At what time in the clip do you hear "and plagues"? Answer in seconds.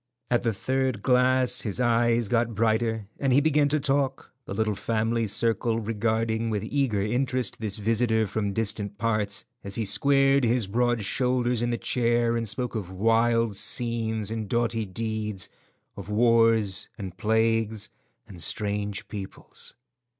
16.97-17.91